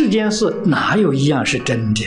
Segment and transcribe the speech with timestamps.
[0.00, 2.00] 世间事哪有一样是真的？《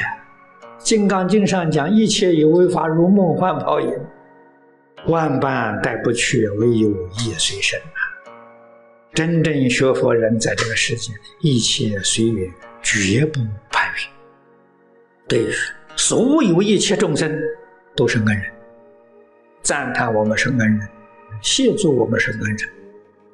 [0.79, 3.87] 金刚经》上讲，一切有为法，如梦幻泡影，
[5.05, 8.33] 万般带不去，唯有业随身啊！
[9.13, 12.51] 真正学佛人在这个世界，一切随缘，
[12.81, 14.09] 绝不攀缘。
[15.27, 15.45] 对
[15.95, 17.31] 所有一切众生，
[17.95, 18.45] 都是恩人，
[19.61, 20.79] 赞叹我们是恩人，
[21.43, 22.69] 谢助我们是恩人，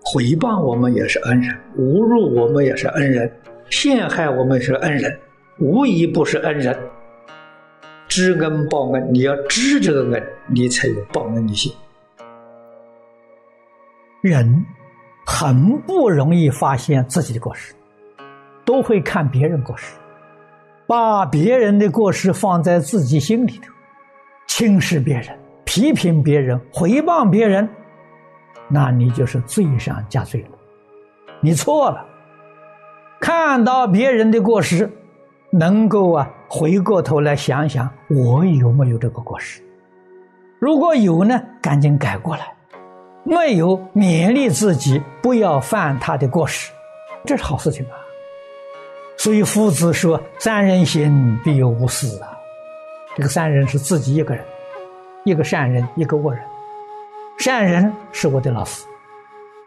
[0.02, 3.32] 回谤我们也是恩人，侮辱我们也是恩人。
[3.70, 5.20] 陷害我们是恩人，
[5.60, 6.78] 无一不是恩人。
[8.08, 11.72] 知恩报恩，你要知这个恩，你才有报恩的心。
[14.22, 14.66] 人
[15.26, 17.74] 很不容易发现自己的过失，
[18.66, 19.94] 都会看别人过失，
[20.88, 23.72] 把别人的过失放在自己心里头，
[24.48, 25.28] 轻视别人、
[25.64, 27.70] 批评别人、回谤别人，
[28.68, 30.50] 那你就是罪上加罪了，
[31.42, 32.04] 你错了。
[33.32, 34.90] 看到别人的过失，
[35.52, 39.62] 能够啊回过头来想想，我有没有这个过失？
[40.58, 42.42] 如果有呢，赶紧改过来；
[43.24, 46.72] 没有，勉励自己不要犯他的过失，
[47.24, 47.94] 这是好事情啊。
[49.16, 52.36] 所以夫子说：“三人行，必有我师啊。”
[53.16, 54.44] 这个三人是自己一个人，
[55.24, 56.44] 一个善人，一个恶人。
[57.38, 58.88] 善人是我的老师，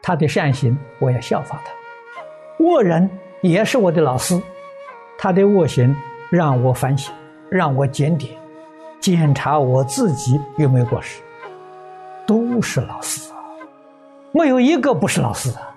[0.03, 3.09] 他的善行我要效仿他；恶人。
[3.43, 4.41] 也是我的老师，
[5.19, 5.95] 他的恶行
[6.31, 7.13] 让我反省，
[7.51, 8.33] 让我检点、
[9.01, 11.21] 检查我自己有没有过失。
[12.25, 13.43] 都是老师啊，
[14.31, 15.75] 没有一个不是老师啊，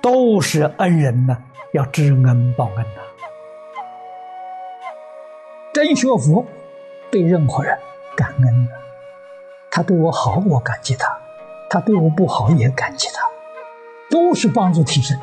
[0.00, 1.36] 都是恩人呐，
[1.72, 3.02] 要知恩报恩呐。
[5.74, 6.46] 真学佛，
[7.10, 7.76] 对任何人
[8.14, 8.72] 感恩的，
[9.72, 11.08] 他对我好，我感激他；
[11.68, 13.22] 他对我不好，也感激他，
[14.08, 15.18] 都是帮助提升。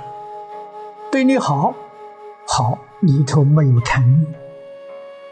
[1.11, 1.73] 对你好，
[2.47, 4.31] 好里头没有贪念，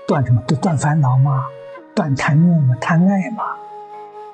[0.07, 0.41] 断什么？
[0.47, 1.45] 都断烦恼嘛？
[1.93, 2.75] 断贪念嘛？
[2.81, 3.43] 贪爱嘛？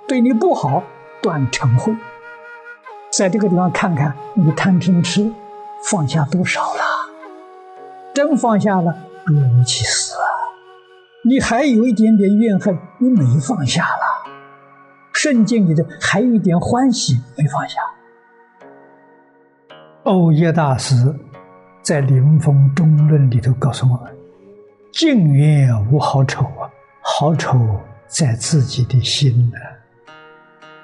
[0.07, 0.81] 对你不好，
[1.21, 1.97] 断嗔恚。
[3.11, 5.33] 在这个地方看看，你贪嗔痴
[5.83, 6.81] 放下多少了？
[8.13, 10.23] 真放下了，若无其事啊！
[11.25, 14.31] 你还有一点点怨恨，你没放下了。
[15.11, 17.79] 圣经里头还有一点欢喜没放下。
[20.03, 21.13] 欧耶大师。
[21.83, 24.15] 在《临风中论》里头告诉我们
[24.93, 26.71] ：“境缘无好丑啊，
[27.01, 27.59] 好丑
[28.07, 29.57] 在自己的心呢。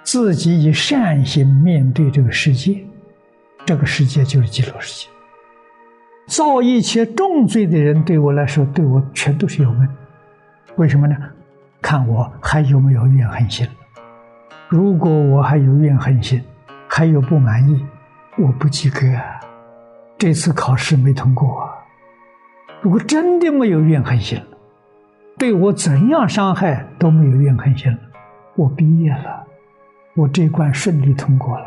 [0.03, 2.85] 自己以善心面对这个世界，
[3.65, 5.09] 这个世界就是极乐世界。
[6.27, 9.89] 造一切重罪的人，对我来说，对我全都是有恩。
[10.75, 11.15] 为什么呢？
[11.81, 13.65] 看我还有没有怨恨心。
[14.67, 16.43] 如果我还有怨恨心，
[16.89, 17.85] 还有不满意，
[18.37, 19.07] 我不及格。”
[20.19, 21.71] 这次考试没通过啊！
[22.81, 24.45] 如果真的没有怨恨心了，
[25.37, 27.99] 对我怎样伤害都没有怨恨心了，
[28.57, 29.47] 我毕业了，
[30.15, 31.65] 我这关顺利通过了。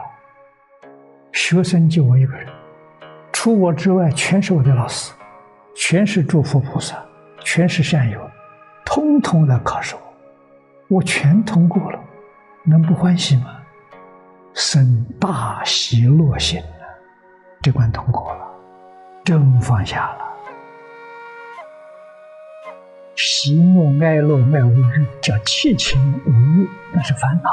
[1.32, 2.46] 学生就我一个人，
[3.32, 5.14] 除我之外全是我的老师，
[5.74, 7.02] 全是诸佛菩萨，
[7.42, 8.20] 全是善友，
[8.84, 11.98] 通通来考试我，我全通过了，
[12.64, 13.46] 能不欢喜吗？
[14.52, 16.62] 生大喜乐心！
[17.62, 18.41] 这关通过了。
[19.24, 20.18] 真放下了，
[23.14, 27.50] 喜怒哀乐没无日，叫七情五欲，那是烦恼。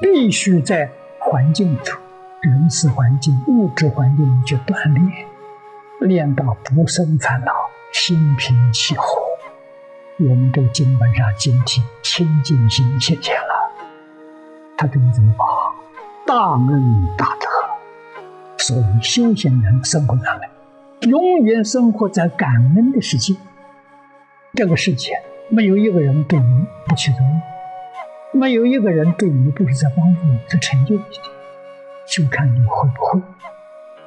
[0.00, 1.98] 必须在环境里头，
[2.40, 5.26] 人事环境、物质环境里去锻炼，
[6.00, 7.52] 练到不生烦恼，
[7.92, 9.04] 心平气和。
[10.18, 13.70] 我们这个经本上经题清净心现前了，
[14.78, 15.44] 他对你怎么报？
[16.26, 17.46] 大恩大德。
[18.56, 20.48] 所以修行人生活上来。
[21.08, 23.34] 永远生活在感恩的世界。
[24.54, 31.02] 这个世界没有一个人对你不起作用，没有一个人对你不是在帮助你、在成就你，
[32.06, 33.20] 就看你会不会。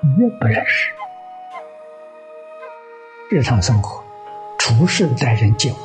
[0.02, 0.92] 你认不认识？
[3.30, 4.02] 日常生活、
[4.58, 5.75] 处事待人接物、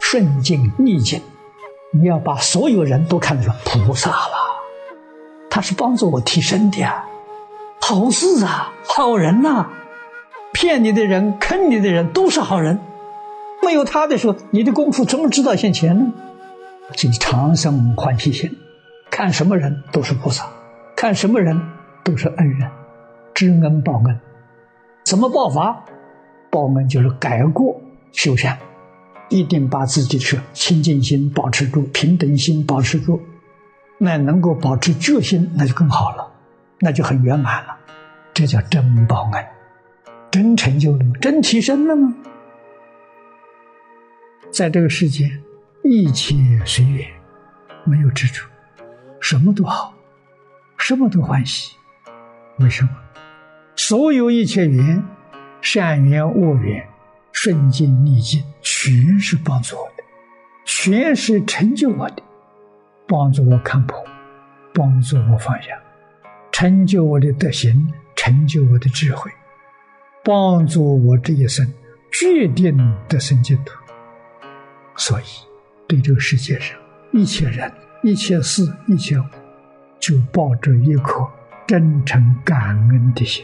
[0.00, 1.20] 顺境逆境，
[1.92, 4.62] 你要把所有人都看成菩萨了，
[5.50, 7.04] 他是帮助我提升的呀，
[7.82, 9.68] 好事啊，好人呐。
[10.52, 12.80] 骗你的人、坑你的人都是好人，
[13.62, 16.12] 没有他的时候，你的功夫怎么知道现钱呢？
[16.94, 18.56] 请长生欢喜心，
[19.10, 20.46] 看什么人都是菩萨，
[20.96, 21.60] 看什么人
[22.02, 22.70] 都是恩人，
[23.34, 24.18] 知恩报恩。
[25.04, 25.84] 怎么报法？
[26.50, 27.78] 报恩就是改过
[28.12, 28.58] 修善，
[29.28, 33.20] 一定把自己的清净心保持住，平等心保持住，
[33.98, 36.26] 那能够保持决心，那就更好了，
[36.80, 37.76] 那就很圆满了。
[38.32, 39.57] 这叫真报恩。
[40.30, 41.12] 真成就了吗？
[41.20, 42.14] 真提升了吗？
[44.50, 45.42] 在这个世间，
[45.82, 46.34] 一切
[46.64, 47.06] 随缘，
[47.84, 48.44] 没有执着，
[49.20, 49.94] 什么都好，
[50.76, 51.76] 什么都欢喜。
[52.58, 52.90] 为什么？
[53.76, 55.02] 所有一切缘，
[55.60, 56.86] 善缘恶缘，
[57.32, 60.04] 顺境逆境，全是帮助我的，
[60.64, 62.22] 全是成就我的，
[63.06, 64.04] 帮助我看破，
[64.74, 65.68] 帮助我放下，
[66.50, 69.30] 成就我的德行，成就我的智慧，
[70.28, 71.66] 帮助我这一生
[72.12, 72.76] 决定
[73.08, 73.72] 得生净土。
[74.94, 75.24] 所以，
[75.86, 76.78] 对这个世界上
[77.14, 77.72] 一切人、
[78.02, 79.24] 一切事、一切物，
[79.98, 81.26] 就抱着一颗
[81.66, 83.42] 真诚感恩的心。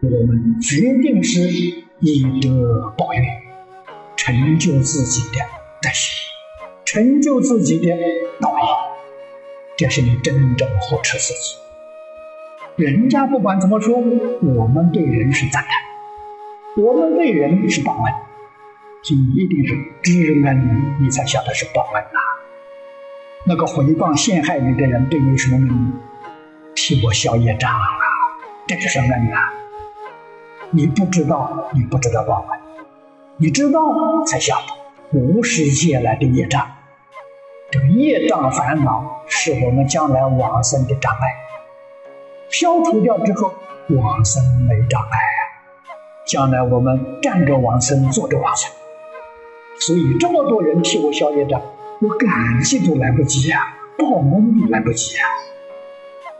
[0.00, 1.40] 我们决定是
[1.98, 3.24] 以德报怨，
[4.16, 5.40] 成就自己的
[5.82, 6.24] 德行，
[6.84, 7.96] 成就自己的
[8.40, 8.64] 道业，
[9.76, 11.65] 这是你真正扶持自己。
[12.76, 13.96] 人家不管怎么说，
[14.42, 18.12] 我们对人是赞叹，我们对人是报恩。
[19.02, 22.18] 就一定是知恩，你才晓得是报恩呐。
[23.46, 25.92] 那个诽谤陷害你的人对你什么恩？
[26.74, 27.86] 替我消业障啊，
[28.66, 29.38] 这是恩呐。
[30.70, 32.60] 你不知道，你不知道报恩；
[33.38, 33.80] 你知道，
[34.26, 36.66] 才晓得无始借来的业障。
[37.70, 41.45] 这个业障烦恼是我们将来往生的障碍，
[42.58, 43.52] 消除掉之后，
[43.90, 45.40] 往生没障碍啊。
[46.26, 48.72] 将来我们站着往生，坐着往生。
[49.78, 51.60] 所以这么多人替我消业障，
[52.00, 55.24] 我感激都来不及呀，报恩都来不及呀。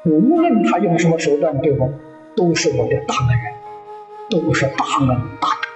[0.07, 1.91] 无论他用什么手段对我，
[2.35, 3.53] 都是我的大恩人，
[4.31, 5.09] 都是大恩
[5.39, 5.69] 大德。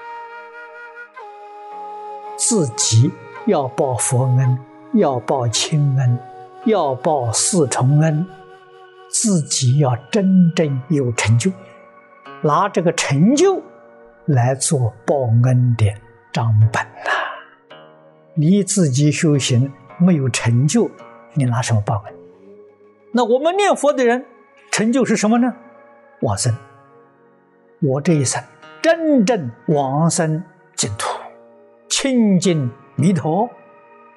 [2.39, 3.11] 自己
[3.45, 4.59] 要报佛恩，
[4.95, 6.19] 要报亲恩，
[6.65, 8.27] 要报四重恩，
[9.13, 11.51] 自己要真正有成就，
[12.43, 13.63] 拿这个成就
[14.27, 15.93] 来做报恩的
[16.33, 17.11] 账本呐。
[18.35, 20.91] 你自己修行没有成就，
[21.35, 22.15] 你拿什么报恩？
[23.13, 24.25] 那我们念佛的人，
[24.71, 25.53] 成就是什么呢？
[26.21, 26.55] 往生。
[27.83, 28.43] 我这一生
[28.81, 30.45] 真正往生
[30.77, 31.19] 净土，
[31.89, 33.51] 清净弥陀，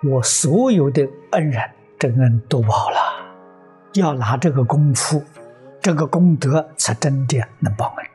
[0.04, 1.62] 我所有的恩人
[1.98, 3.13] 真恩都报了。
[3.94, 5.24] 要拿这个功夫，
[5.82, 8.13] 这个功德，才真的能报恩。